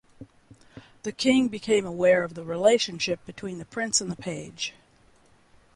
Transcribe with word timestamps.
The 1.03 1.11
king 1.11 1.47
became 1.47 1.85
aware 1.85 2.23
of 2.23 2.33
the 2.33 2.43
relationship 2.43 3.23
between 3.23 3.59
the 3.59 3.65
prince 3.65 4.01
and 4.01 4.11
the 4.11 4.15
page. 4.15 4.73